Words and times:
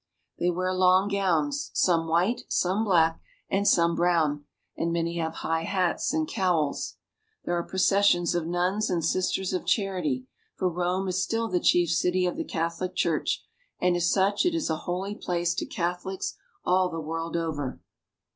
They 0.39 0.49
wear 0.49 0.73
long 0.73 1.09
gowns, 1.09 1.69
some 1.75 2.07
white, 2.07 2.41
some 2.49 2.83
black, 2.83 3.21
and 3.51 3.67
some 3.67 3.93
brown, 3.95 4.45
and 4.75 4.91
many 4.91 5.19
have 5.19 5.31
high 5.45 5.65
hats 5.65 6.11
and 6.11 6.27
cowls. 6.27 6.95
There 7.45 7.53
are 7.55 7.61
processions 7.61 8.33
of 8.33 8.47
nuns 8.47 8.89
and 8.89 9.05
sisters 9.05 9.53
of 9.53 9.63
charity, 9.63 10.25
for 10.55 10.69
Rome 10.69 11.07
is 11.07 11.21
still 11.21 11.49
the 11.49 11.59
chief 11.59 11.91
city 11.91 12.25
of 12.25 12.35
the 12.35 12.43
Catholic 12.43 12.95
Church, 12.95 13.45
and 13.79 13.95
as 13.95 14.09
such 14.11 14.43
it 14.43 14.55
is 14.55 14.71
a 14.71 14.75
holy 14.89 15.13
place 15.13 15.53
to 15.53 15.67
Catholics 15.67 16.35
all 16.65 16.89
the 16.89 16.99
world 16.99 17.37
over. 17.37 17.79